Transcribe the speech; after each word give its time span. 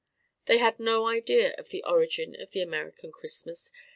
They 0.45 0.57
had 0.57 0.79
no 0.79 1.05
idea 1.07 1.53
of 1.59 1.69
the 1.69 1.83
origin 1.83 2.35
of 2.41 2.49
the 2.53 2.61
American 2.63 3.11
Christmas. 3.11 3.71